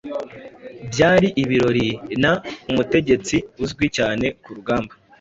[0.89, 1.87] Bya ibirori
[2.23, 2.31] na
[2.69, 4.93] umutegetsi uzwi cyane kurugamba